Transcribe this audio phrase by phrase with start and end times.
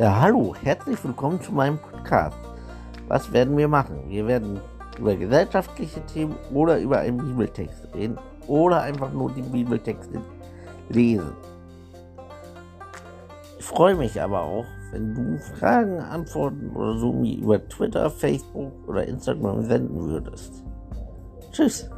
[0.00, 2.36] Ja, hallo, herzlich willkommen zu meinem Podcast.
[3.06, 4.02] Was werden wir machen?
[4.08, 4.58] Wir werden
[4.98, 8.18] über gesellschaftliche Themen oder über einen Bibeltext reden
[8.48, 10.20] oder einfach nur die Bibeltexte
[10.88, 11.32] lesen.
[13.56, 18.72] Ich freue mich aber auch, wenn du Fragen, Antworten oder so mir über Twitter, Facebook
[18.88, 20.64] oder Instagram senden würdest.
[21.52, 21.88] Tschüss.